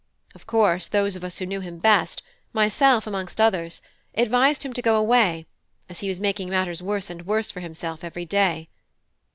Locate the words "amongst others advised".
3.05-4.63